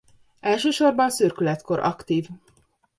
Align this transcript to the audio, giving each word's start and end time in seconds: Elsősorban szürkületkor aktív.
Elsősorban 0.39 1.09
szürkületkor 1.09 1.79
aktív. 1.79 2.27